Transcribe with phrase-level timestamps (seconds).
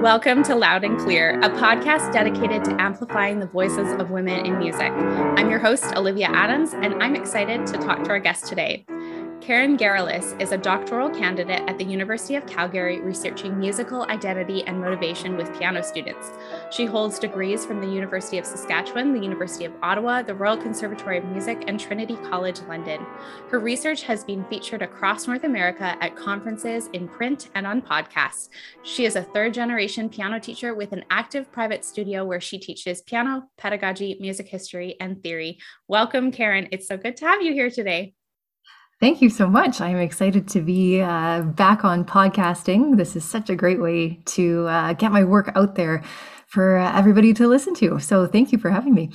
[0.00, 4.56] Welcome to Loud and Clear, a podcast dedicated to amplifying the voices of women in
[4.56, 4.90] music.
[4.90, 8.86] I'm your host, Olivia Adams, and I'm excited to talk to our guest today.
[9.40, 14.78] Karen Gerelus is a doctoral candidate at the University of Calgary researching musical identity and
[14.78, 16.32] motivation with piano students.
[16.70, 21.16] She holds degrees from the University of Saskatchewan, the University of Ottawa, the Royal Conservatory
[21.16, 23.04] of Music, and Trinity College London.
[23.48, 28.50] Her research has been featured across North America at conferences, in print, and on podcasts.
[28.82, 33.00] She is a third generation piano teacher with an active private studio where she teaches
[33.00, 35.58] piano, pedagogy, music history, and theory.
[35.88, 36.68] Welcome, Karen.
[36.72, 38.14] It's so good to have you here today.
[39.00, 39.80] Thank you so much.
[39.80, 42.98] I'm excited to be uh, back on podcasting.
[42.98, 46.02] This is such a great way to uh, get my work out there
[46.46, 47.98] for uh, everybody to listen to.
[47.98, 49.10] So, thank you for having me.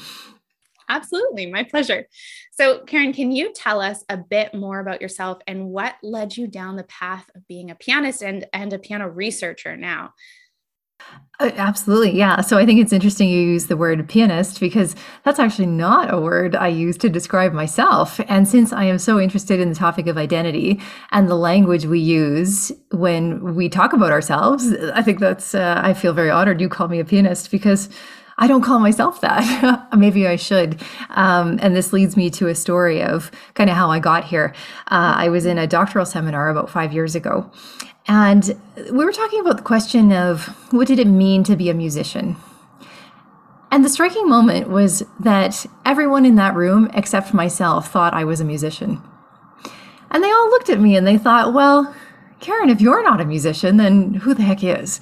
[0.89, 2.07] Absolutely, my pleasure.
[2.51, 6.47] So, Karen, can you tell us a bit more about yourself and what led you
[6.47, 10.13] down the path of being a pianist and, and a piano researcher now?
[11.39, 12.17] Uh, absolutely.
[12.17, 12.39] Yeah.
[12.41, 16.19] So I think it's interesting you use the word pianist because that's actually not a
[16.19, 18.21] word I use to describe myself.
[18.29, 20.79] And since I am so interested in the topic of identity
[21.11, 25.93] and the language we use when we talk about ourselves, I think that's, uh, I
[25.93, 27.89] feel very honored you call me a pianist because
[28.37, 29.87] I don't call myself that.
[29.97, 30.81] Maybe I should.
[31.09, 34.53] Um, and this leads me to a story of kind of how I got here.
[34.87, 37.49] Uh, I was in a doctoral seminar about five years ago,
[38.07, 38.55] and
[38.91, 42.35] we were talking about the question of what did it mean to be a musician?
[43.71, 48.39] And the striking moment was that everyone in that room, except myself, thought I was
[48.39, 49.01] a musician.
[50.11, 51.93] And they all looked at me and they thought, well,
[52.39, 54.99] Karen, if you're not a musician, then who the heck is?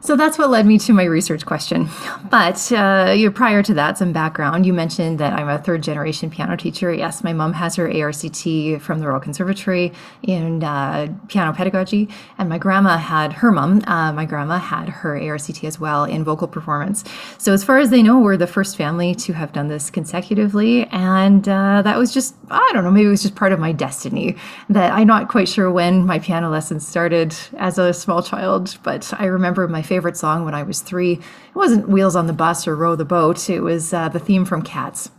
[0.00, 1.88] So that's what led me to my research question.
[2.30, 4.64] But uh, prior to that, some background.
[4.64, 6.92] You mentioned that I'm a third generation piano teacher.
[6.92, 12.48] Yes, my mom has her ARCT from the Royal Conservatory in uh, piano pedagogy, and
[12.48, 13.82] my grandma had her mom.
[13.86, 17.04] Uh, my grandma had her ARCT as well in vocal performance.
[17.38, 20.86] So as far as they know, we're the first family to have done this consecutively,
[20.86, 23.72] and uh, that was just I don't know, maybe it was just part of my
[23.72, 24.36] destiny.
[24.68, 29.12] That I'm not quite sure when my piano lessons started as a small child, but
[29.18, 31.14] I remember my favorite song when I was three.
[31.14, 34.44] It wasn't Wheels on the Bus or Row the Boat, it was uh, the theme
[34.44, 35.10] from Cats.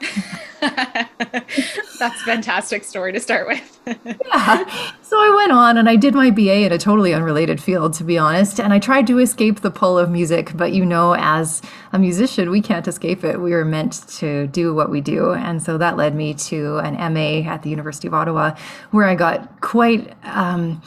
[0.60, 3.80] That's fantastic story to start with.
[3.86, 4.92] yeah.
[5.02, 8.04] So I went on and I did my BA in a totally unrelated field, to
[8.04, 8.58] be honest.
[8.60, 11.62] And I tried to escape the pull of music, but you know, as
[11.92, 13.40] a musician, we can't escape it.
[13.40, 15.32] We were meant to do what we do.
[15.32, 18.56] And so that led me to an MA at the University of Ottawa,
[18.90, 20.14] where I got quite.
[20.24, 20.82] Um,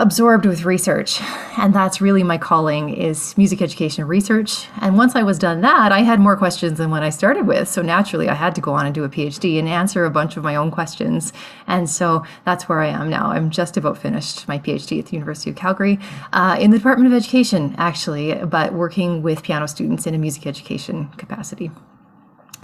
[0.00, 1.20] absorbed with research
[1.58, 4.66] and that's really my calling is music education research.
[4.80, 7.68] And once i was done that i had more questions than when i started with.
[7.68, 10.38] So naturally i had to go on and do a phd and answer a bunch
[10.38, 11.34] of my own questions.
[11.66, 13.30] And so that's where i am now.
[13.30, 15.98] I'm just about finished my phd at the university of calgary
[16.32, 20.46] uh, in the department of education actually but working with piano students in a music
[20.46, 21.70] education capacity.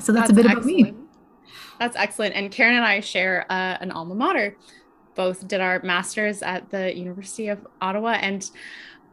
[0.00, 0.80] So that's, that's a bit excellent.
[0.80, 1.06] about me.
[1.78, 2.34] that's excellent.
[2.34, 4.56] And karen and i share uh, an alma mater
[5.16, 8.19] both did our masters at the University of Ottawa.
[8.21, 8.49] And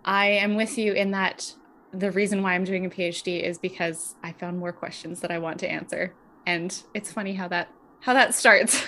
[0.06, 1.54] I am with you in that
[1.94, 5.40] the reason why I'm doing a PhD is because I found more questions that I
[5.40, 6.14] want to answer.
[6.46, 7.70] And it's funny how that
[8.02, 8.84] how that starts.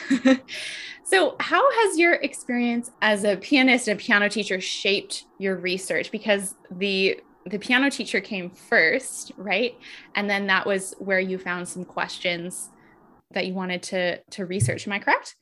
[1.03, 6.11] so, how has your experience as a pianist and piano teacher shaped your research?
[6.11, 9.75] Because the the piano teacher came first, right?
[10.15, 12.71] And then that was where you found some questions
[13.31, 14.85] that you wanted to to research.
[14.85, 15.35] Am I correct?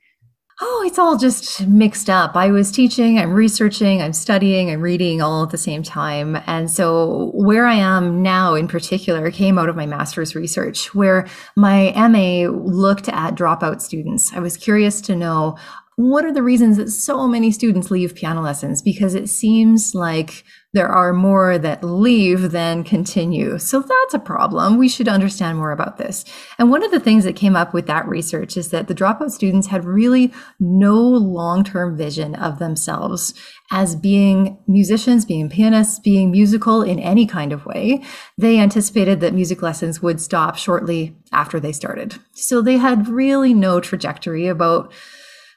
[0.61, 2.35] Oh, it's all just mixed up.
[2.35, 6.37] I was teaching, I'm researching, I'm studying, I'm reading all at the same time.
[6.45, 11.27] And so, where I am now in particular came out of my master's research, where
[11.55, 14.31] my MA looked at dropout students.
[14.33, 15.57] I was curious to know
[15.95, 18.81] what are the reasons that so many students leave piano lessons?
[18.81, 20.43] Because it seems like
[20.73, 23.59] there are more that leave than continue.
[23.59, 24.77] So that's a problem.
[24.77, 26.25] We should understand more about this.
[26.57, 29.31] And one of the things that came up with that research is that the dropout
[29.31, 33.33] students had really no long term vision of themselves
[33.71, 38.03] as being musicians, being pianists, being musical in any kind of way.
[38.37, 42.15] They anticipated that music lessons would stop shortly after they started.
[42.33, 44.91] So they had really no trajectory about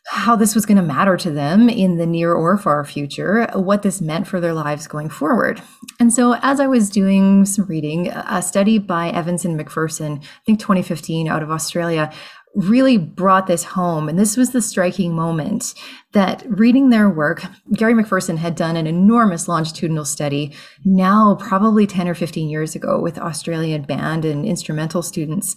[0.08, 3.82] how this was going to matter to them in the near or far future, what
[3.82, 5.60] this meant for their lives going forward.
[5.98, 10.44] And so, as I was doing some reading, a study by Evans and McPherson, I
[10.44, 12.12] think 2015 out of Australia,
[12.54, 14.08] really brought this home.
[14.08, 15.74] And this was the striking moment
[16.12, 17.44] that reading their work,
[17.74, 20.54] Gary McPherson had done an enormous longitudinal study
[20.84, 25.54] now, probably 10 or 15 years ago, with Australian band and instrumental students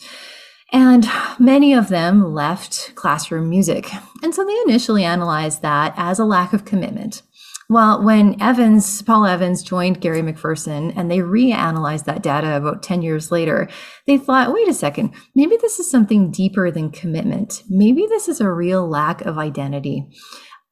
[0.72, 1.08] and
[1.40, 3.92] many of them left classroom music.
[4.24, 7.22] And so they initially analyzed that as a lack of commitment.
[7.72, 13.04] Well, when Evans, Paul Evans joined Gary McPherson and they reanalyzed that data about 10
[13.04, 13.70] years later,
[14.08, 17.62] they thought, wait a second, maybe this is something deeper than commitment.
[17.70, 20.08] Maybe this is a real lack of identity.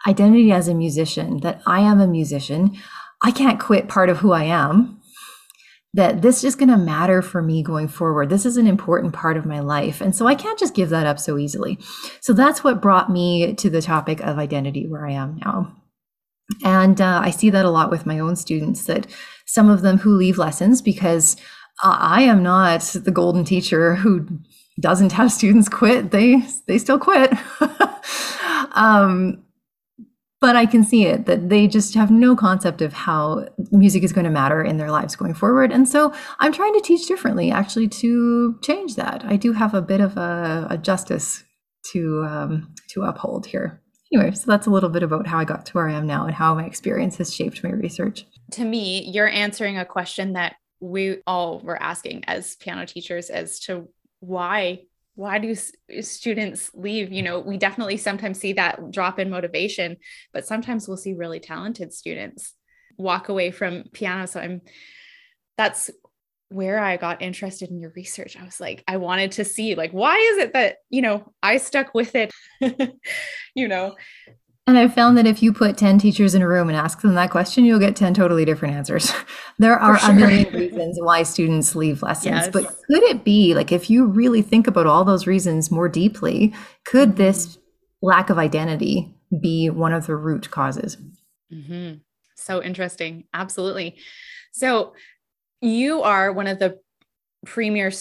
[0.07, 2.75] Identity as a musician, that I am a musician.
[3.23, 4.96] I can't quit part of who I am.
[5.97, 8.29] That this is going to matter for me going forward.
[8.29, 9.99] This is an important part of my life.
[9.99, 11.77] And so I can't just give that up so easily.
[12.21, 15.75] So that's what brought me to the topic of identity where I am now.
[16.63, 19.07] And uh, I see that a lot with my own students that
[19.45, 21.35] some of them who leave lessons because
[21.83, 24.27] I am not the golden teacher who
[24.79, 26.11] doesn't have students quit.
[26.11, 27.33] They they still quit.
[28.71, 29.43] um,
[30.39, 34.13] but I can see it that they just have no concept of how music is
[34.13, 35.71] going to matter in their lives going forward.
[35.71, 39.23] And so I'm trying to teach differently, actually, to change that.
[39.25, 41.43] I do have a bit of a, a justice
[41.91, 43.81] to um, to uphold here
[44.13, 46.25] anyway, so that's a little bit about how I got to where I am now
[46.25, 48.25] and how my experience has shaped my research.
[48.53, 53.59] To me, you're answering a question that we all were asking as piano teachers as
[53.61, 53.87] to
[54.19, 54.81] why
[55.17, 55.55] why do
[56.01, 59.97] students leave you know we definitely sometimes see that drop in motivation
[60.31, 62.53] but sometimes we'll see really talented students
[62.97, 64.61] walk away from piano so i'm
[65.57, 65.89] that's
[66.49, 68.37] where I got interested in your research.
[68.37, 71.57] I was like, I wanted to see, like, why is it that, you know, I
[71.57, 72.31] stuck with it,
[73.53, 73.95] you know?
[74.67, 77.13] And I found that if you put 10 teachers in a room and ask them
[77.13, 79.13] that question, you'll get 10 totally different answers.
[79.57, 80.11] there are sure.
[80.11, 82.35] a million reasons why students leave lessons.
[82.35, 82.49] Yes.
[82.51, 86.53] But could it be, like, if you really think about all those reasons more deeply,
[86.83, 87.17] could mm-hmm.
[87.17, 87.57] this
[88.01, 90.97] lack of identity be one of the root causes?
[91.51, 91.99] Mm-hmm.
[92.35, 93.23] So interesting.
[93.33, 93.97] Absolutely.
[94.51, 94.93] So,
[95.61, 96.77] you are one of the
[97.45, 97.91] premier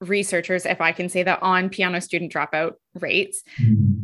[0.00, 3.42] researchers, if I can say that, on piano student dropout rates.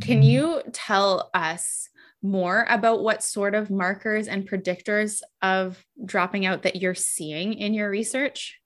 [0.01, 1.89] Can you tell us
[2.23, 7.75] more about what sort of markers and predictors of dropping out that you're seeing in
[7.75, 8.59] your research?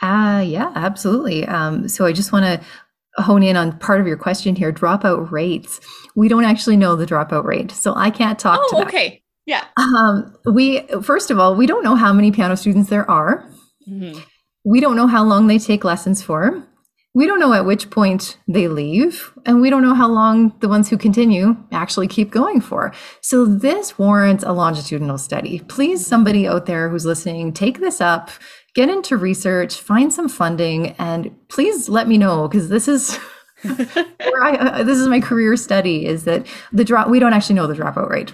[0.00, 1.46] Uh, yeah, absolutely.
[1.46, 5.30] Um, so I just want to hone in on part of your question here dropout
[5.30, 5.80] rates.
[6.16, 8.88] We don't actually know the dropout rate, so I can't talk oh, to that.
[8.88, 9.22] okay.
[9.46, 9.64] Yeah.
[9.76, 13.48] Um, we first of all, we don't know how many piano students there are.
[13.88, 14.20] Mm-hmm.
[14.64, 16.66] We don't know how long they take lessons for.
[17.14, 20.68] We don't know at which point they leave, and we don't know how long the
[20.68, 22.94] ones who continue actually keep going for.
[23.20, 25.60] So this warrants a longitudinal study.
[25.68, 28.30] Please, somebody out there who's listening, take this up,
[28.74, 33.18] get into research, find some funding, and please let me know because this is.
[33.64, 37.68] I, uh, this is my career study is that the drop we don't actually know
[37.68, 38.32] the dropout rate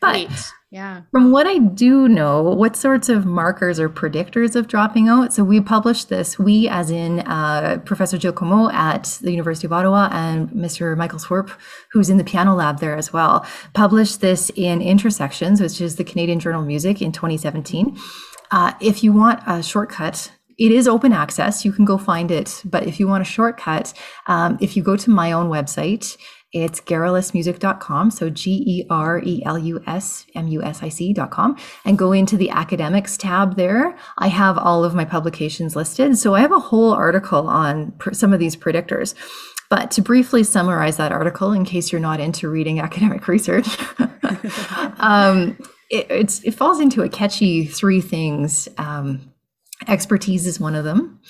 [0.00, 1.02] but yeah.
[1.12, 5.32] From what I do know, what sorts of markers or predictors of dropping out?
[5.32, 10.08] So we published this, we as in uh, Professor Comeau at the University of Ottawa
[10.10, 10.96] and Mr.
[10.96, 11.48] Michael Swirp,
[11.92, 16.02] who's in the piano lab there as well, published this in Intersections, which is the
[16.02, 17.96] Canadian Journal of Music in 2017.
[18.50, 21.64] Uh, if you want a shortcut it is open access.
[21.64, 22.62] You can go find it.
[22.64, 23.92] But if you want a shortcut,
[24.28, 26.16] um, if you go to my own website
[26.54, 28.12] it's gerelusmusic.com.
[28.12, 32.12] So G E R E L U S M U S I C.com and go
[32.12, 33.98] into the academics tab there.
[34.18, 36.16] I have all of my publications listed.
[36.16, 39.14] So I have a whole article on pr- some of these predictors.
[39.68, 43.66] But to briefly summarize that article, in case you're not into reading academic research,
[44.98, 45.58] um,
[45.90, 48.68] it, it, falls into a catchy three things.
[48.78, 49.32] Um,
[49.88, 51.20] expertise is one of them.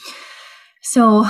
[0.82, 1.24] So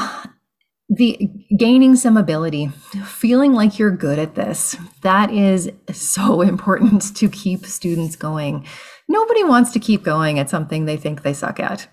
[0.88, 2.68] the gaining some ability
[3.06, 8.66] feeling like you're good at this that is so important to keep students going.
[9.08, 11.88] Nobody wants to keep going at something they think they suck at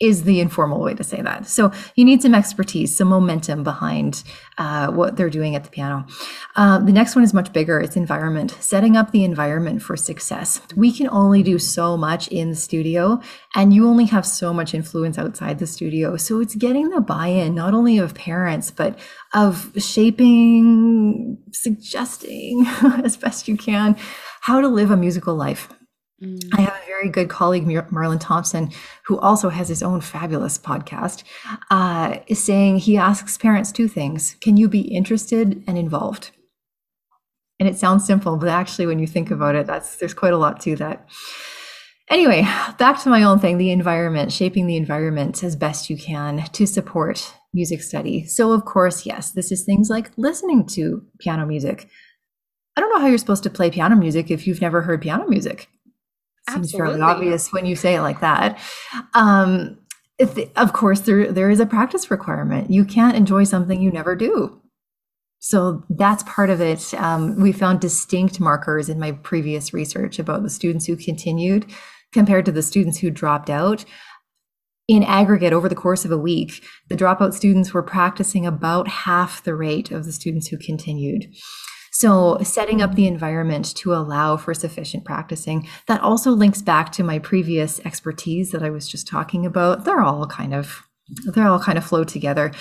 [0.00, 1.48] is the informal way to say that.
[1.48, 4.22] So you need some expertise, some momentum behind
[4.56, 6.06] uh, what they're doing at the piano.
[6.54, 7.80] Uh, the next one is much bigger.
[7.80, 10.60] It's environment, setting up the environment for success.
[10.76, 13.20] We can only do so much in the studio,
[13.56, 16.16] and you only have so much influence outside the studio.
[16.16, 18.98] So it's getting the buy-in not only of parents but
[19.34, 22.66] of shaping, suggesting
[23.02, 23.96] as best you can
[24.40, 25.68] how to live a musical life
[26.22, 26.40] Mm.
[26.52, 28.70] I have very good colleague, Merlin Thompson,
[29.06, 31.22] who also has his own fabulous podcast,
[31.70, 36.30] uh, is saying he asks parents two things Can you be interested and involved?
[37.60, 40.38] And it sounds simple, but actually, when you think about it, that's there's quite a
[40.38, 41.08] lot to that.
[42.10, 42.42] Anyway,
[42.78, 46.66] back to my own thing the environment, shaping the environment as best you can to
[46.66, 48.24] support music study.
[48.26, 51.88] So, of course, yes, this is things like listening to piano music.
[52.76, 55.26] I don't know how you're supposed to play piano music if you've never heard piano
[55.26, 55.68] music
[56.50, 58.58] seems fairly obvious when you say it like that.
[59.14, 59.78] Um,
[60.56, 62.70] of course, there there is a practice requirement.
[62.70, 64.60] You can't enjoy something you never do.
[65.40, 66.92] So that's part of it.
[66.94, 71.70] Um, we found distinct markers in my previous research about the students who continued
[72.12, 73.84] compared to the students who dropped out.
[74.88, 79.44] In aggregate, over the course of a week, the dropout students were practicing about half
[79.44, 81.30] the rate of the students who continued.
[81.98, 87.02] So, setting up the environment to allow for sufficient practicing, that also links back to
[87.02, 89.84] my previous expertise that I was just talking about.
[89.84, 90.84] They're all kind of
[91.34, 92.52] they're all kind of flow together.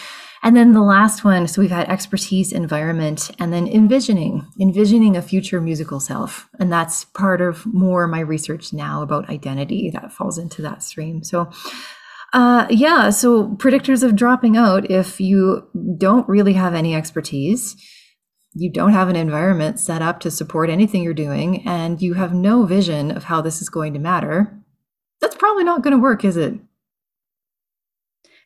[0.42, 5.22] And then the last one, so we've had expertise, environment, and then envisioning, envisioning a
[5.22, 6.50] future musical self.
[6.60, 11.24] And that's part of more my research now about identity that falls into that stream.
[11.24, 11.52] So
[12.34, 17.76] uh, yeah, so predictors of dropping out if you don't really have any expertise,
[18.60, 22.34] you don't have an environment set up to support anything you're doing, and you have
[22.34, 24.58] no vision of how this is going to matter,
[25.20, 26.56] that's probably not going to work, is it?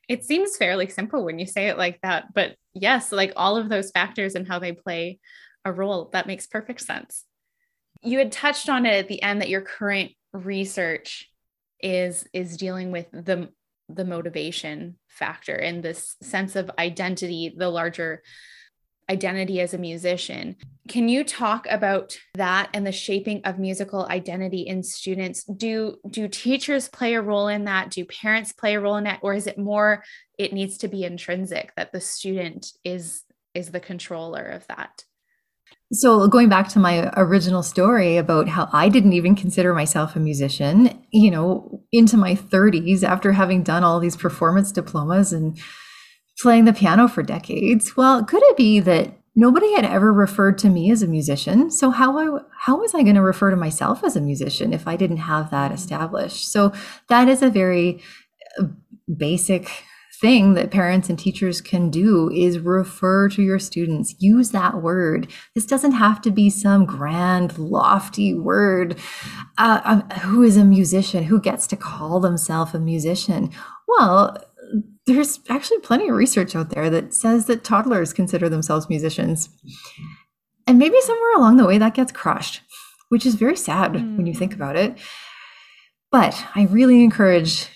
[0.07, 3.69] It seems fairly simple when you say it like that, but yes, like all of
[3.69, 5.19] those factors and how they play
[5.63, 7.25] a role, that makes perfect sense.
[8.01, 11.29] You had touched on it at the end that your current research
[11.79, 13.49] is is dealing with the
[13.89, 18.21] the motivation factor and this sense of identity, the larger
[19.09, 20.55] identity as a musician.
[20.87, 25.43] Can you talk about that and the shaping of musical identity in students?
[25.43, 27.91] Do do teachers play a role in that?
[27.91, 30.03] Do parents play a role in that or is it more
[30.37, 35.03] it needs to be intrinsic that the student is is the controller of that?
[35.93, 40.19] So, going back to my original story about how I didn't even consider myself a
[40.19, 45.59] musician, you know, into my 30s after having done all these performance diplomas and
[46.39, 47.95] playing the piano for decades.
[47.95, 51.71] Well, could it be that nobody had ever referred to me as a musician?
[51.71, 54.87] So how I, how was I going to refer to myself as a musician if
[54.87, 56.51] I didn't have that established?
[56.51, 56.73] So
[57.09, 58.01] that is a very
[58.59, 58.65] uh,
[59.15, 59.69] basic
[60.21, 65.27] thing that parents and teachers can do is refer to your students use that word
[65.55, 68.95] this doesn't have to be some grand lofty word
[69.57, 73.49] uh, uh, who is a musician who gets to call themselves a musician
[73.87, 74.37] well
[75.05, 79.49] there's actually plenty of research out there that says that toddlers consider themselves musicians.
[80.67, 82.61] And maybe somewhere along the way that gets crushed,
[83.09, 84.17] which is very sad mm.
[84.17, 84.97] when you think about it.
[86.11, 87.67] But I really encourage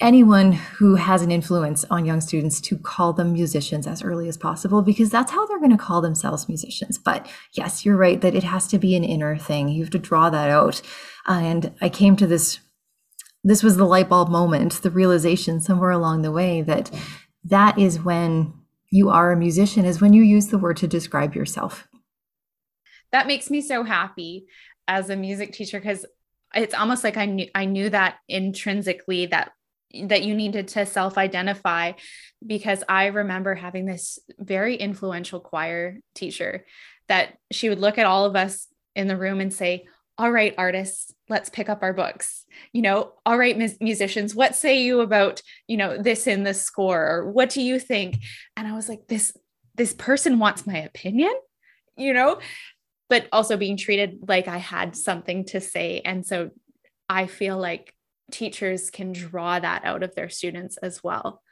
[0.00, 4.36] anyone who has an influence on young students to call them musicians as early as
[4.36, 6.98] possible because that's how they're going to call themselves musicians.
[6.98, 9.68] But yes, you're right that it has to be an inner thing.
[9.68, 10.80] You have to draw that out.
[11.26, 12.60] And I came to this
[13.44, 16.90] this was the light bulb moment, the realization somewhere along the way that
[17.44, 18.52] that is when
[18.90, 21.88] you are a musician, is when you use the word to describe yourself.
[23.12, 24.46] That makes me so happy
[24.86, 26.04] as a music teacher because
[26.54, 29.52] it's almost like I knew I knew that intrinsically that
[30.04, 31.92] that you needed to self-identify
[32.46, 36.66] because I remember having this very influential choir teacher
[37.08, 39.86] that she would look at all of us in the room and say,
[40.18, 42.44] all right, artists, let's pick up our books.
[42.72, 46.54] You know, all right, mus- musicians, what say you about, you know, this in the
[46.54, 47.06] score?
[47.06, 48.18] Or what do you think?
[48.56, 49.36] And I was like, this,
[49.74, 51.32] this person wants my opinion,
[51.96, 52.40] you know,
[53.08, 56.00] but also being treated like I had something to say.
[56.04, 56.50] And so
[57.08, 57.94] I feel like
[58.30, 61.42] teachers can draw that out of their students as well.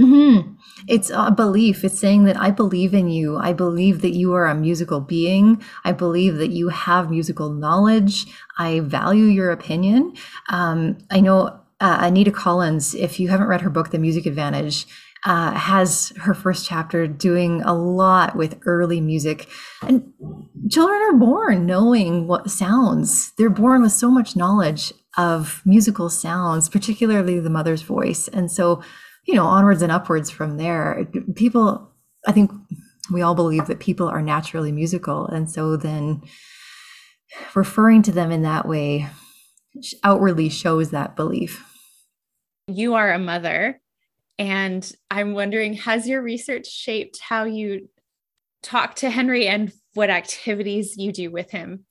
[0.00, 0.54] Mm-hmm.
[0.88, 1.84] It's a belief.
[1.84, 3.36] It's saying that I believe in you.
[3.36, 5.62] I believe that you are a musical being.
[5.84, 8.26] I believe that you have musical knowledge.
[8.58, 10.14] I value your opinion.
[10.48, 14.86] Um, I know uh, Anita Collins, if you haven't read her book, The Music Advantage,
[15.24, 19.48] uh, has her first chapter doing a lot with early music.
[19.82, 20.12] And
[20.70, 26.68] children are born knowing what sounds, they're born with so much knowledge of musical sounds,
[26.68, 28.28] particularly the mother's voice.
[28.28, 28.82] And so
[29.24, 31.06] you know, onwards and upwards from there.
[31.34, 31.90] People,
[32.26, 32.50] I think
[33.12, 35.26] we all believe that people are naturally musical.
[35.26, 36.22] And so then
[37.54, 39.08] referring to them in that way
[40.04, 41.64] outwardly shows that belief.
[42.66, 43.80] You are a mother.
[44.38, 47.88] And I'm wondering, has your research shaped how you
[48.62, 51.84] talk to Henry and what activities you do with him?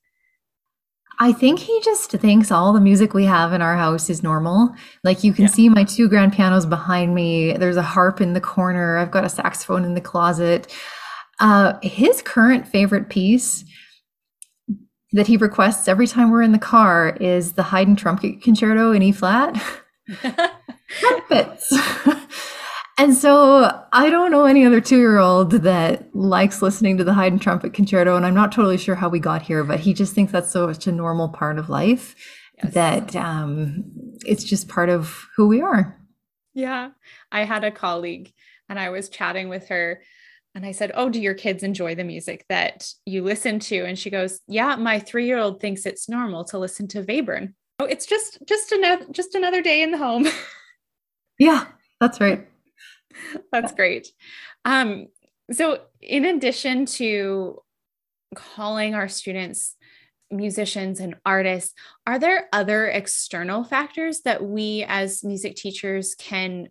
[1.21, 4.73] I think he just thinks all the music we have in our house is normal.
[5.03, 5.51] Like you can yeah.
[5.51, 7.53] see my two grand pianos behind me.
[7.53, 8.97] There's a harp in the corner.
[8.97, 10.75] I've got a saxophone in the closet.
[11.39, 13.63] Uh, his current favorite piece
[15.11, 19.03] that he requests every time we're in the car is the Haydn trumpet concerto in
[19.03, 19.61] E flat.
[20.89, 21.71] Trumpets.
[23.01, 27.15] And so I don't know any other two year old that likes listening to the
[27.15, 28.15] Haydn trumpet concerto.
[28.15, 30.85] And I'm not totally sure how we got here, but he just thinks that's such
[30.85, 32.13] a normal part of life
[32.63, 32.75] yes.
[32.75, 33.85] that um,
[34.23, 35.99] it's just part of who we are.
[36.53, 36.91] Yeah.
[37.31, 38.33] I had a colleague
[38.69, 40.03] and I was chatting with her
[40.53, 43.83] and I said, Oh, do your kids enjoy the music that you listen to?
[43.83, 47.55] And she goes, Yeah, my three year old thinks it's normal to listen to Webern.
[47.79, 50.27] Oh, it's just just another just another day in the home.
[51.39, 51.65] yeah,
[51.99, 52.47] that's right.
[53.51, 54.07] that's great.
[54.65, 55.07] Um,
[55.51, 57.59] so in addition to
[58.35, 59.75] calling our students
[60.31, 61.73] musicians and artists,
[62.07, 66.69] are there other external factors that we as music teachers can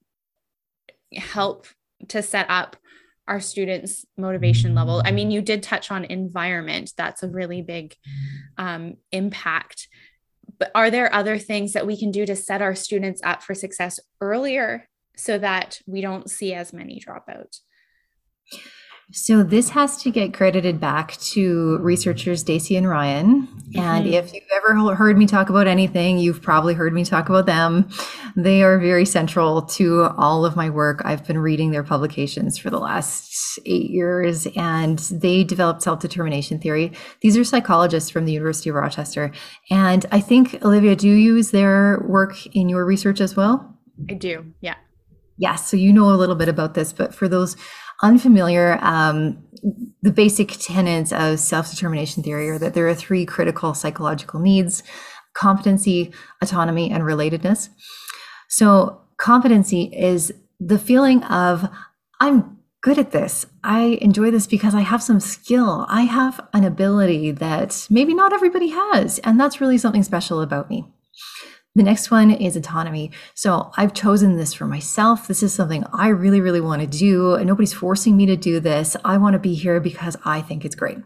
[1.14, 1.66] help
[2.08, 2.76] to set up
[3.28, 5.02] our students' motivation level?
[5.04, 7.94] I mean, you did touch on environment, that's a really big
[8.56, 9.88] um, impact.
[10.58, 13.54] But are there other things that we can do to set our students up for
[13.54, 17.60] success earlier so that we don't see as many dropouts?
[19.12, 23.48] So this has to get credited back to researchers Deci and Ryan.
[23.74, 24.12] And mm-hmm.
[24.14, 27.88] if you've ever heard me talk about anything, you've probably heard me talk about them.
[28.36, 31.02] They are very central to all of my work.
[31.04, 36.92] I've been reading their publications for the last eight years, and they developed self-determination theory.
[37.20, 39.32] These are psychologists from the University of Rochester.
[39.70, 43.76] And I think, Olivia, do you use their work in your research as well?
[44.08, 44.76] I do, yeah.
[45.40, 47.56] Yes, so you know a little bit about this, but for those
[48.02, 49.42] unfamiliar, um,
[50.02, 54.82] the basic tenets of self determination theory are that there are three critical psychological needs
[55.32, 57.70] competency, autonomy, and relatedness.
[58.48, 61.70] So, competency is the feeling of,
[62.20, 63.46] I'm good at this.
[63.64, 65.86] I enjoy this because I have some skill.
[65.88, 69.18] I have an ability that maybe not everybody has.
[69.20, 70.84] And that's really something special about me.
[71.80, 73.10] The next one is autonomy.
[73.32, 75.26] So I've chosen this for myself.
[75.26, 77.42] This is something I really, really want to do.
[77.42, 78.98] Nobody's forcing me to do this.
[79.02, 80.98] I want to be here because I think it's great.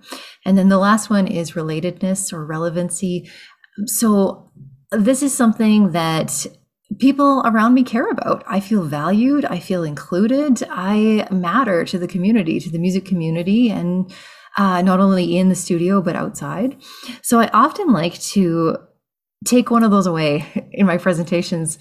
[0.45, 3.31] And then the last one is relatedness or relevancy.
[3.87, 4.51] So
[4.91, 6.45] this is something that
[6.99, 8.43] people around me care about.
[8.49, 9.45] I feel valued.
[9.45, 10.65] I feel included.
[10.71, 14.13] I matter to the community, to the music community, and
[14.59, 16.77] uh, not only in the studio, but outside.
[17.23, 18.77] So I often like to
[19.45, 21.79] take one of those away in my presentations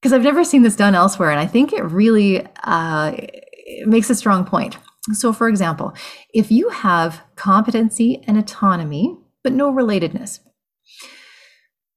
[0.00, 1.30] because I've never seen this done elsewhere.
[1.30, 4.78] And I think it really uh, it makes a strong point.
[5.12, 5.94] So, for example,
[6.34, 10.40] if you have competency and autonomy, but no relatedness.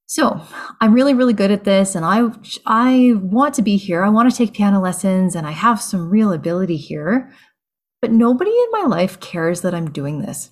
[0.06, 0.42] So,
[0.82, 2.30] I'm really, really good at this, and I,
[2.66, 4.04] I want to be here.
[4.04, 7.32] I want to take piano lessons, and I have some real ability here,
[8.02, 10.50] but nobody in my life cares that I'm doing this.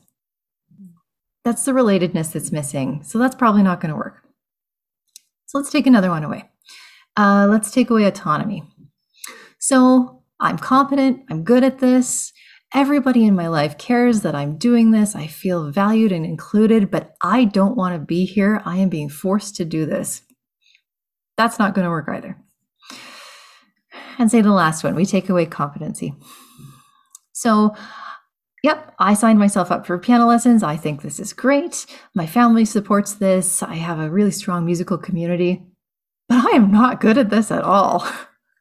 [1.44, 3.02] That's the relatedness that's missing.
[3.04, 4.27] So, that's probably not going to work.
[5.48, 6.50] So let's take another one away.
[7.18, 8.64] Uh, let's take away autonomy.
[9.60, 12.32] So I'm competent, I'm good at this.
[12.74, 15.16] Everybody in my life cares that I'm doing this.
[15.16, 18.62] I feel valued and included, but I don't want to be here.
[18.66, 20.22] I am being forced to do this.
[21.38, 22.38] That's not going to work either.
[24.20, 26.14] And say the last one we take away competency.
[27.32, 27.74] So
[28.64, 30.64] Yep, I signed myself up for piano lessons.
[30.64, 31.86] I think this is great.
[32.16, 33.62] My family supports this.
[33.62, 35.64] I have a really strong musical community,
[36.28, 38.08] but I am not good at this at all.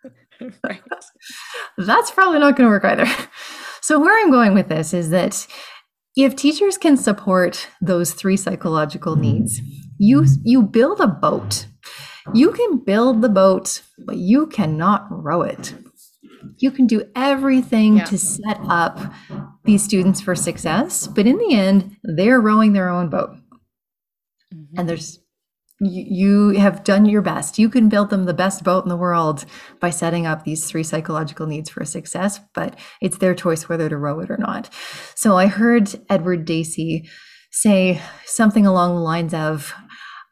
[0.64, 0.82] right.
[1.78, 3.06] That's probably not going to work either.
[3.80, 5.46] So, where I'm going with this is that
[6.14, 9.60] if teachers can support those three psychological needs,
[9.98, 11.66] you you build a boat.
[12.34, 15.74] You can build the boat, but you cannot row it
[16.58, 18.04] you can do everything yeah.
[18.04, 18.98] to set up
[19.64, 23.30] these students for success but in the end they're rowing their own boat
[24.54, 24.78] mm-hmm.
[24.78, 25.18] and there's
[25.80, 28.96] you, you have done your best you can build them the best boat in the
[28.96, 29.44] world
[29.80, 33.96] by setting up these three psychological needs for success but it's their choice whether to
[33.96, 34.70] row it or not
[35.14, 37.06] so i heard edward deci
[37.50, 39.74] say something along the lines of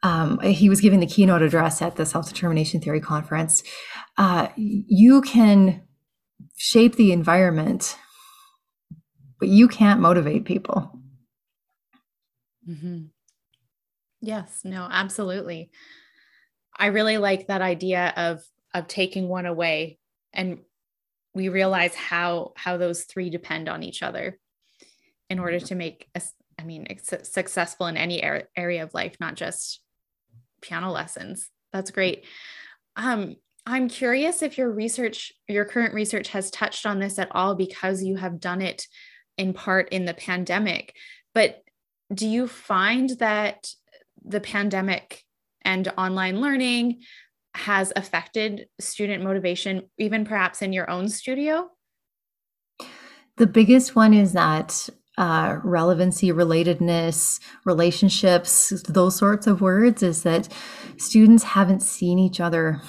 [0.03, 3.63] um, he was giving the keynote address at the self-determination theory conference
[4.17, 5.81] uh, you can
[6.55, 7.97] shape the environment,
[9.39, 10.99] but you can't motivate people.
[12.67, 13.05] Mm-hmm.
[14.21, 15.69] Yes, no, absolutely.
[16.77, 19.97] I really like that idea of of taking one away
[20.33, 20.59] and
[21.33, 24.37] we realize how how those three depend on each other
[25.29, 26.85] in order to make us i mean
[27.23, 28.21] successful in any
[28.57, 29.79] area of life not just
[30.61, 32.25] piano lessons that's great
[32.97, 33.35] um
[33.65, 38.03] I'm curious if your research, your current research has touched on this at all because
[38.03, 38.87] you have done it
[39.37, 40.93] in part in the pandemic.
[41.33, 41.63] But
[42.13, 43.67] do you find that
[44.23, 45.23] the pandemic
[45.63, 47.01] and online learning
[47.55, 51.69] has affected student motivation, even perhaps in your own studio?
[53.37, 60.49] The biggest one is that uh, relevancy, relatedness, relationships, those sorts of words, is that
[60.97, 62.81] students haven't seen each other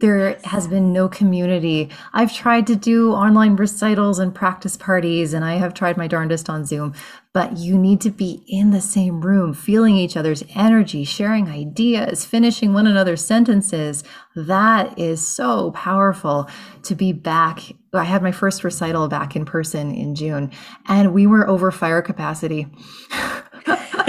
[0.00, 1.90] there has been no community.
[2.12, 6.48] I've tried to do online recitals and practice parties, and I have tried my darndest
[6.48, 6.94] on Zoom,
[7.32, 12.24] but you need to be in the same room, feeling each other's energy, sharing ideas,
[12.24, 14.04] finishing one another's sentences.
[14.36, 16.48] That is so powerful
[16.84, 17.60] to be back.
[17.92, 20.52] I had my first recital back in person in June,
[20.86, 22.66] and we were over fire capacity.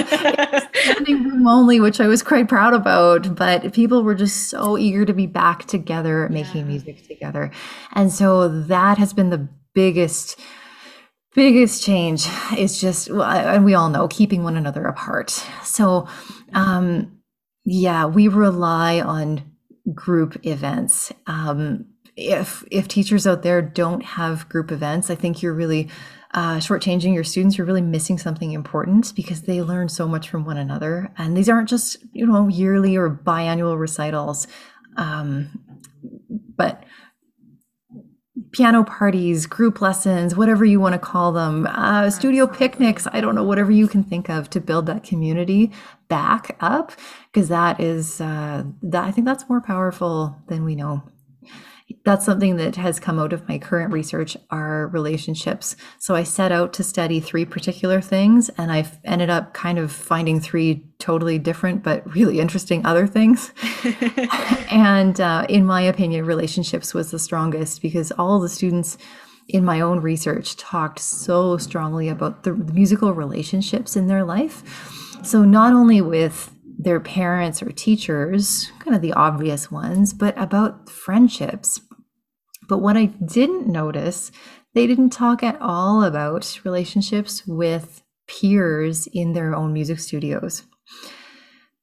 [0.08, 3.36] standing room only, which I was quite proud about.
[3.36, 7.52] But people were just so eager to be back together, making music together.
[7.94, 10.40] And so that has been the biggest
[11.36, 15.30] biggest change is just and we all know keeping one another apart
[15.64, 16.08] so
[16.54, 17.20] um
[17.66, 19.42] yeah we rely on
[19.94, 21.86] group events um
[22.18, 25.88] if if teachers out there don't have group events i think you're really
[26.34, 30.46] uh, shortchanging your students, you're really missing something important because they learn so much from
[30.46, 31.12] one another.
[31.18, 34.48] And these aren't just, you know, yearly or biannual recitals,
[34.96, 35.50] um,
[36.56, 36.84] but
[38.52, 43.36] piano parties, group lessons, whatever you want to call them, uh, studio picnics, I don't
[43.36, 45.72] know, whatever you can think of to build that community
[46.08, 46.92] back up,
[47.32, 51.04] because that is, uh, that I think that's more powerful than we know
[52.10, 55.76] that's something that has come out of my current research are relationships.
[56.00, 59.92] So I set out to study three particular things and I've ended up kind of
[59.92, 63.54] finding three totally different but really interesting other things.
[64.72, 68.98] and uh, in my opinion, relationships was the strongest because all the students
[69.48, 74.64] in my own research talked so strongly about the musical relationships in their life.
[75.24, 80.90] So not only with their parents or teachers, kind of the obvious ones, but about
[80.90, 81.82] friendships.
[82.70, 84.32] But what I didn't notice,
[84.74, 90.64] they didn't talk at all about relationships with peers in their own music studios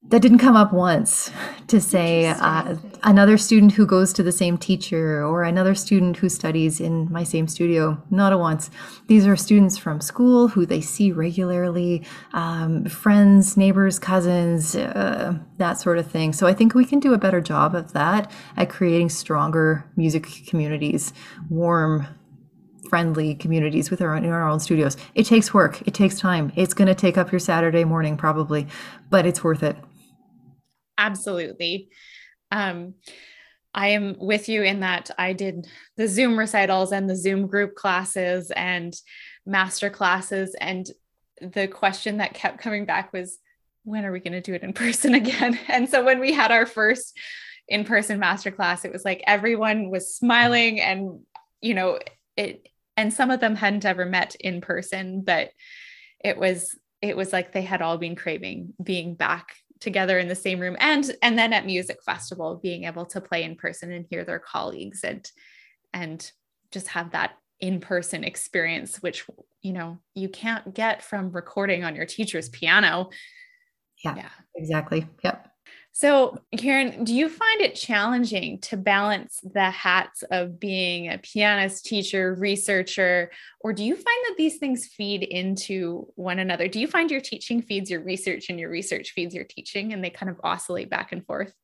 [0.08, 1.30] that didn't come up once
[1.66, 6.28] to say uh, another student who goes to the same teacher or another student who
[6.28, 8.70] studies in my same studio not a once.
[9.08, 15.80] These are students from school who they see regularly um, friends neighbors cousins uh, that
[15.80, 16.32] sort of thing.
[16.32, 20.26] So i think we can do a better job of that at creating stronger music
[20.46, 21.12] communities
[21.50, 22.06] warm
[22.88, 24.96] friendly communities with our own, in our own studios.
[25.16, 25.82] It takes work.
[25.88, 26.52] It takes time.
[26.54, 28.66] It's going to take up your saturday morning probably
[29.10, 29.76] but it's worth it
[30.98, 31.88] absolutely.
[32.50, 32.94] Um,
[33.76, 37.74] I am with you in that I did the Zoom recitals and the Zoom group
[37.74, 38.98] classes and
[39.44, 40.56] master classes.
[40.58, 40.88] And
[41.42, 43.38] the question that kept coming back was,
[43.84, 45.58] when are we going to do it in person again?
[45.68, 47.16] And so when we had our first
[47.68, 51.20] in person master class, it was like everyone was smiling and,
[51.60, 51.98] you know,
[52.36, 55.50] it, and some of them hadn't ever met in person, but
[56.24, 60.34] it was, it was like they had all been craving being back together in the
[60.34, 64.06] same room and and then at music festival being able to play in person and
[64.08, 65.30] hear their colleagues and
[65.92, 66.32] and
[66.70, 69.26] just have that in-person experience which
[69.62, 73.10] you know you can't get from recording on your teacher's piano.
[74.04, 74.30] Yeah, yeah.
[74.56, 75.06] exactly.
[75.24, 75.50] Yep
[75.98, 81.86] so, Karen, do you find it challenging to balance the hats of being a pianist,
[81.86, 83.30] teacher, researcher,
[83.60, 86.68] or do you find that these things feed into one another?
[86.68, 90.04] Do you find your teaching feeds your research and your research feeds your teaching and
[90.04, 91.54] they kind of oscillate back and forth?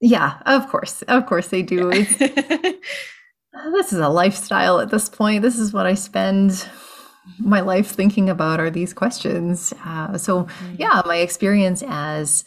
[0.00, 1.02] Yeah, of course.
[1.02, 1.90] Of course they do.
[2.20, 5.42] this is a lifestyle at this point.
[5.42, 6.64] This is what I spend
[7.40, 9.74] my life thinking about are these questions.
[9.84, 10.78] Uh, so, mm.
[10.78, 12.44] yeah, my experience as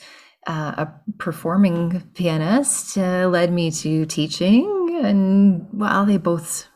[0.47, 6.67] uh, a performing pianist uh, led me to teaching, and well, they both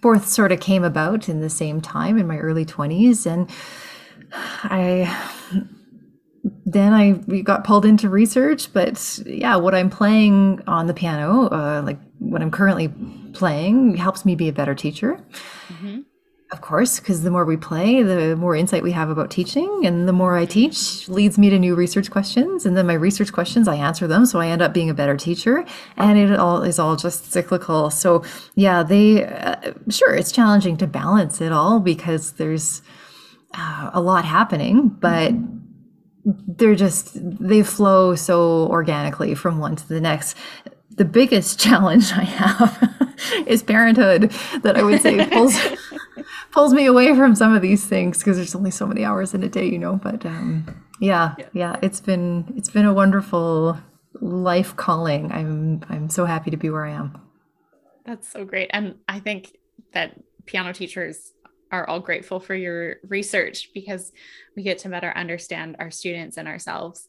[0.00, 3.50] both sort of came about in the same time in my early 20s and
[4.64, 5.30] i
[6.64, 11.82] then i got pulled into research but yeah what i'm playing on the piano uh,
[11.84, 12.88] like what i'm currently
[13.32, 15.20] playing helps me be a better teacher
[15.68, 16.00] mm-hmm.
[16.50, 19.84] Of course, because the more we play, the more insight we have about teaching.
[19.84, 22.64] And the more I teach leads me to new research questions.
[22.64, 24.24] And then my research questions, I answer them.
[24.24, 25.66] So I end up being a better teacher.
[25.98, 27.90] And it all is all just cyclical.
[27.90, 32.80] So, yeah, they, uh, sure, it's challenging to balance it all because there's
[33.52, 35.34] uh, a lot happening, but
[36.24, 40.34] they're just, they flow so organically from one to the next.
[40.88, 43.14] The biggest challenge I have
[43.46, 44.30] is parenthood
[44.62, 45.54] that I would say pulls
[46.58, 49.44] pulls me away from some of these things because there's only so many hours in
[49.44, 49.94] a day, you know.
[49.94, 50.66] But um,
[50.98, 53.78] yeah, yeah, yeah, it's been it's been a wonderful
[54.20, 55.30] life calling.
[55.30, 57.22] I'm I'm so happy to be where I am.
[58.04, 59.56] That's so great, and I think
[59.92, 61.32] that piano teachers
[61.70, 64.10] are all grateful for your research because
[64.56, 67.08] we get to better understand our students and ourselves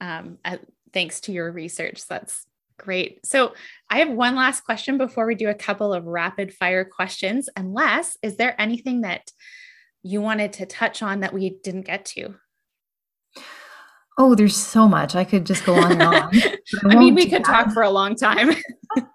[0.00, 0.60] um, at,
[0.92, 2.04] thanks to your research.
[2.08, 2.47] That's
[2.78, 3.18] Great.
[3.26, 3.54] So
[3.90, 7.48] I have one last question before we do a couple of rapid fire questions.
[7.56, 9.30] Unless, is there anything that
[10.02, 12.36] you wanted to touch on that we didn't get to?
[14.16, 15.14] Oh, there's so much.
[15.14, 16.14] I could just go on and on.
[16.34, 18.50] I, I mean, we could talk for a long time.
[18.96, 19.06] um,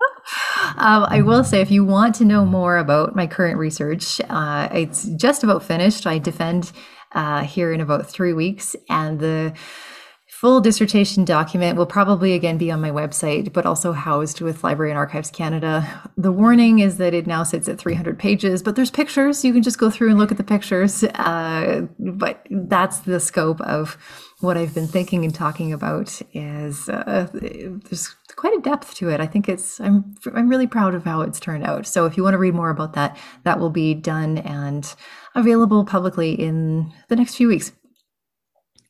[0.78, 5.06] I will say, if you want to know more about my current research, uh, it's
[5.06, 6.08] just about finished.
[6.08, 6.72] I defend
[7.12, 9.54] uh, here in about three weeks, and the
[10.44, 14.92] full dissertation document will probably again be on my website, but also housed with Library
[14.92, 15.88] and Archives Canada.
[16.18, 19.46] The warning is that it now sits at 300 pages, but there's pictures.
[19.46, 21.02] You can just go through and look at the pictures.
[21.06, 23.98] Uh, but that's the scope of
[24.42, 29.22] what I've been thinking and talking about is uh, there's quite a depth to it.
[29.22, 31.88] I think it's I'm I'm really proud of how it's turned out.
[31.88, 34.94] So if you want to read more about that, that will be done and
[35.36, 37.72] available publicly in the next few weeks.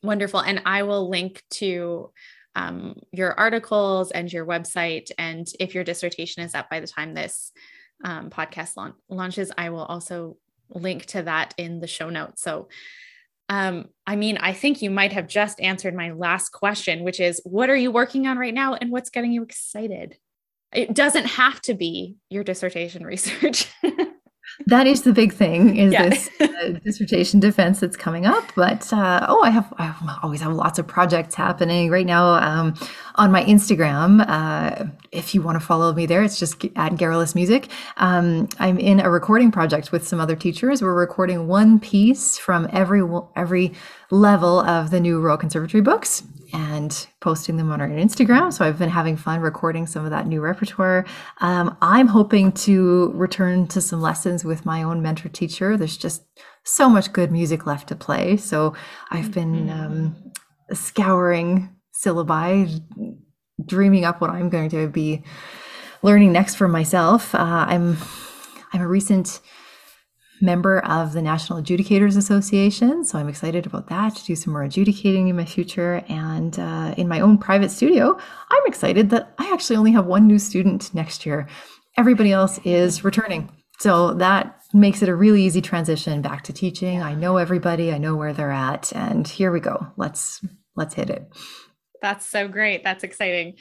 [0.04, 2.10] Wonderful, and I will link to
[2.54, 5.10] um, your articles and your website.
[5.18, 7.50] And if your dissertation is up by the time this
[8.04, 10.36] um, podcast launch, launches, I will also
[10.68, 12.42] link to that in the show notes.
[12.42, 12.68] So
[13.48, 17.40] um, I mean, I think you might have just answered my last question, which is
[17.44, 20.16] what are you working on right now and what's getting you excited?
[20.72, 23.72] It doesn't have to be your dissertation research.
[24.66, 26.08] that is the big thing is yeah.
[26.08, 30.52] this uh, dissertation defense that's coming up but uh, oh i have i always have
[30.52, 31.90] lots of projects happening.
[31.90, 32.74] Right now um,
[33.16, 37.34] on my instagram uh, if you want to follow me there it's just at gerelus
[37.34, 37.68] music.
[37.96, 40.82] Um, i'm in a recording project with some other teachers.
[40.82, 43.02] We're recording one piece from every
[43.36, 43.72] every
[44.10, 46.22] level of the new royal conservatory books
[46.54, 48.52] and posting them on our Instagram.
[48.52, 51.04] So I've been having fun recording some of that new repertoire.
[51.40, 55.76] Um, I'm hoping to return to some lessons with my own mentor teacher.
[55.76, 56.22] There's just
[56.62, 58.36] so much good music left to play.
[58.36, 58.74] So
[59.10, 59.80] I've been mm-hmm.
[59.80, 60.32] um,
[60.72, 62.80] scouring syllabi,
[63.66, 65.24] dreaming up what I'm going to be
[66.02, 67.34] learning next for myself.
[67.34, 67.96] Uh, I'm
[68.72, 69.40] I'm a recent
[70.44, 73.04] member of the National Adjudicators Association.
[73.04, 76.04] So I'm excited about that to do some more adjudicating in my future.
[76.08, 78.16] And uh, in my own private studio,
[78.50, 81.48] I'm excited that I actually only have one new student next year.
[81.96, 83.50] Everybody else is returning.
[83.80, 87.02] So that makes it a really easy transition back to teaching.
[87.02, 89.86] I know everybody, I know where they're at, and here we go.
[89.96, 90.44] Let's
[90.76, 91.26] let's hit it.
[92.00, 92.84] That's so great.
[92.84, 93.54] That's exciting.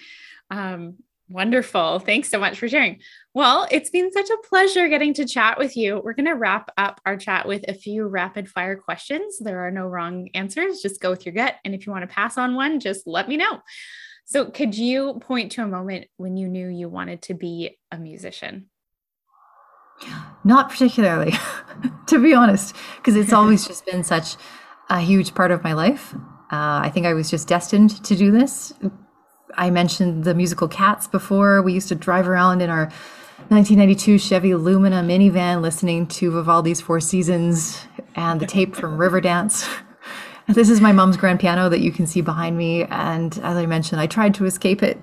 [0.51, 0.97] Um,
[1.29, 1.99] Wonderful.
[1.99, 2.99] Thanks so much for sharing.
[3.35, 5.99] Well, it's been such a pleasure getting to chat with you.
[6.03, 9.39] We're going to wrap up our chat with a few rapid fire questions.
[9.39, 10.81] There are no wrong answers.
[10.81, 11.55] Just go with your gut.
[11.65, 13.59] And if you want to pass on one, just let me know.
[14.25, 17.97] So, could you point to a moment when you knew you wanted to be a
[17.97, 18.69] musician?
[20.43, 21.33] Not particularly,
[22.07, 24.35] to be honest, because it's always just been such
[24.89, 26.13] a huge part of my life.
[26.51, 28.73] Uh, I think I was just destined to do this
[29.55, 31.61] I mentioned the musical Cats before.
[31.61, 32.91] We used to drive around in our
[33.49, 39.67] 1992 Chevy Lumina minivan listening to Vivaldi's Four Seasons and the tape from Riverdance.
[40.47, 42.83] this is my mom's grand piano that you can see behind me.
[42.85, 44.97] And as I mentioned, I tried to escape it,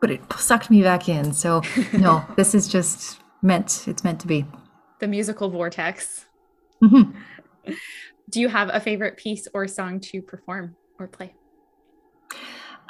[0.00, 1.32] but it sucked me back in.
[1.32, 1.62] So,
[1.94, 4.44] no, this is just meant, it's meant to be.
[4.98, 6.26] The musical vortex.
[6.84, 7.18] Mm-hmm.
[8.28, 11.34] Do you have a favorite piece or song to perform or play?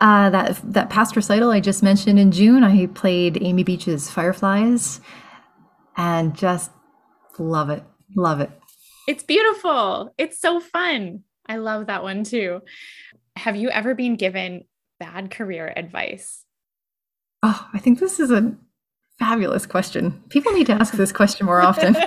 [0.00, 5.00] Uh, that that past recital I just mentioned in June, I played Amy Beach's Fireflies,
[5.96, 6.70] and just
[7.38, 7.84] love it,
[8.16, 8.50] love it.
[9.06, 10.14] It's beautiful.
[10.16, 11.24] It's so fun.
[11.46, 12.62] I love that one too.
[13.36, 14.64] Have you ever been given
[14.98, 16.44] bad career advice?
[17.42, 18.54] Oh, I think this is a
[19.18, 20.22] fabulous question.
[20.28, 21.96] People need to ask this question more often.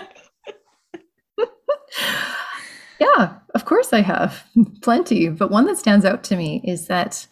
[3.00, 4.44] yeah, of course I have
[4.82, 5.30] plenty.
[5.30, 7.28] But one that stands out to me is that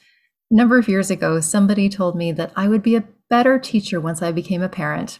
[0.52, 4.22] number of years ago, somebody told me that I would be a better teacher once
[4.22, 5.20] I became a parent.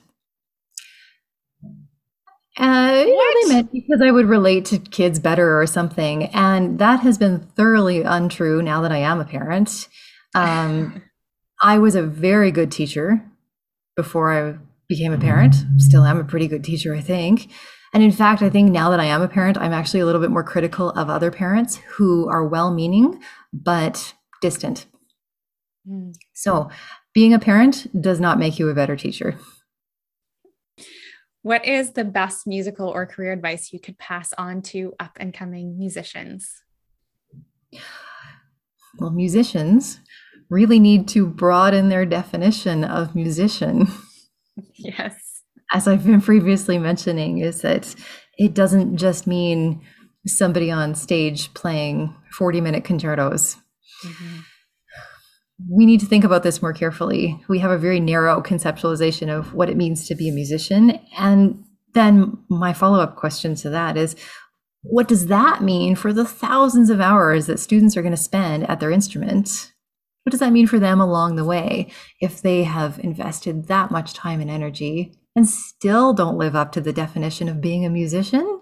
[2.58, 6.26] Uh, you know, they meant because I would relate to kids better or something.
[6.26, 9.88] And that has been thoroughly untrue now that I am a parent.
[10.36, 11.02] Um,
[11.64, 13.24] I was a very good teacher
[13.96, 14.58] before I
[14.90, 15.56] became a parent.
[15.78, 17.50] Still am a pretty good teacher, I think.
[17.94, 20.22] And in fact, I think now that I am a parent, I'm actually a little
[20.22, 23.22] bit more critical of other parents who are well meaning
[23.54, 24.88] but distant.
[25.88, 26.16] Mm.
[26.34, 26.70] So,
[27.14, 29.38] being a parent does not make you a better teacher.
[31.44, 35.34] What is the best musical or career advice you could pass on to up and
[35.34, 36.52] coming musicians?
[39.00, 40.00] Well, musicians
[40.50, 43.88] really need to broaden their definition of musician.
[44.76, 45.16] Yes.
[45.72, 47.96] As I've been previously mentioning, is that
[48.38, 49.82] it doesn't just mean
[50.28, 53.56] somebody on stage playing 40 minute concertos.
[54.06, 54.40] Mm-hmm
[55.70, 57.42] we need to think about this more carefully.
[57.48, 61.00] We have a very narrow conceptualization of what it means to be a musician.
[61.18, 64.16] And then my follow up question to that is
[64.84, 68.68] what does that mean for the thousands of hours that students are going to spend
[68.70, 69.72] at their instrument?
[70.24, 74.14] What does that mean for them along the way if they have invested that much
[74.14, 78.62] time and energy and still don't live up to the definition of being a musician?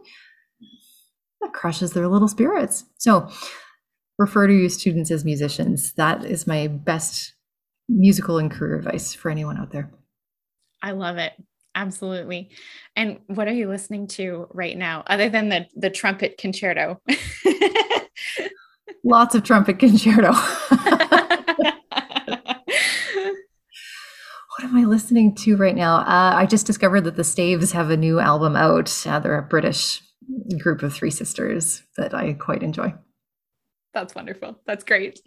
[1.42, 2.86] That crushes their little spirits.
[2.98, 3.30] So,
[4.20, 5.94] refer to your students as musicians.
[5.94, 7.34] That is my best
[7.88, 9.90] musical and career advice for anyone out there.
[10.84, 11.34] I love it.
[11.74, 12.52] Absolutely.
[12.96, 17.02] And what are you listening to right now other than the the trumpet concerto?
[19.04, 20.34] Lots of trumpet concerto.
[20.70, 20.74] what
[24.62, 25.98] am I listening to right now?
[25.98, 29.08] Uh, I just discovered that the Staves have a new album out.
[29.08, 30.02] Uh, they're a British
[30.60, 32.94] group of three sisters that I quite enjoy.
[33.94, 34.60] That's wonderful.
[34.66, 35.20] That's great.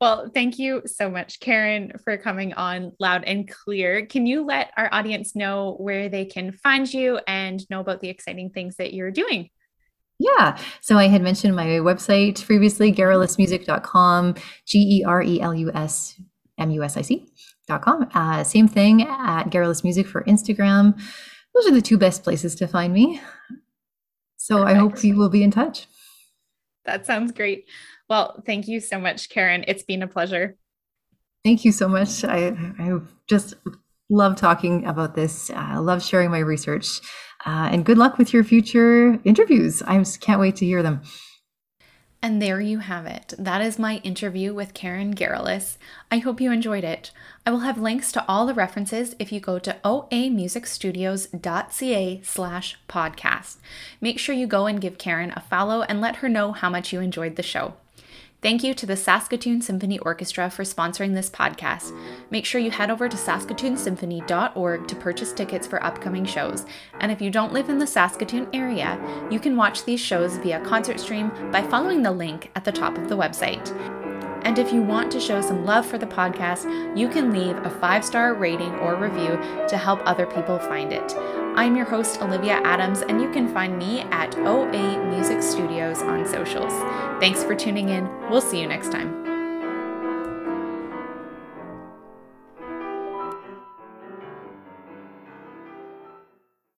[0.00, 4.06] Well, thank you so much, Karen, for coming on loud and clear.
[4.06, 8.08] Can you let our audience know where they can find you and know about the
[8.08, 9.50] exciting things that you're doing?
[10.20, 10.56] Yeah.
[10.80, 14.34] So I had mentioned my website previously, gerelusmusic.com,
[14.66, 16.20] G E R E L U S
[16.58, 18.08] M U S I C.com.
[18.14, 21.00] Uh, same thing at Gerelus Music for Instagram.
[21.54, 23.20] Those are the two best places to find me.
[24.36, 24.76] So Perfect.
[24.76, 25.88] I hope you will be in touch.
[26.84, 27.66] That sounds great.
[28.08, 29.64] Well, thank you so much, Karen.
[29.68, 30.56] It's been a pleasure.
[31.44, 32.24] Thank you so much.
[32.24, 33.54] I, I just
[34.10, 35.50] love talking about this.
[35.50, 37.00] I uh, love sharing my research.
[37.46, 39.82] Uh, and good luck with your future interviews.
[39.82, 41.02] I can't wait to hear them.
[42.20, 43.32] And there you have it.
[43.38, 45.76] That is my interview with Karen Gerelus.
[46.10, 47.12] I hope you enjoyed it.
[47.46, 53.58] I will have links to all the references if you go to oamusicstudios.ca slash podcast.
[54.00, 56.92] Make sure you go and give Karen a follow and let her know how much
[56.92, 57.74] you enjoyed the show.
[58.40, 61.92] Thank you to the Saskatoon Symphony Orchestra for sponsoring this podcast.
[62.30, 66.64] Make sure you head over to saskatoonsymphony.org to purchase tickets for upcoming shows.
[67.00, 68.96] And if you don't live in the Saskatoon area,
[69.28, 73.08] you can watch these shows via Concertstream by following the link at the top of
[73.08, 73.68] the website.
[74.44, 77.70] And if you want to show some love for the podcast, you can leave a
[77.80, 81.12] five star rating or review to help other people find it.
[81.58, 86.24] I'm your host, Olivia Adams, and you can find me at OA Music Studios on
[86.24, 86.72] socials.
[87.18, 88.08] Thanks for tuning in.
[88.30, 89.27] We'll see you next time.